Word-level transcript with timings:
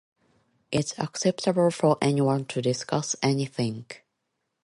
It’s 0.71 0.97
acceptable 0.97 1.69
for 1.69 1.99
anyone 2.01 2.45
to 2.45 2.59
discuss 2.59 3.15
anything. 3.21 3.85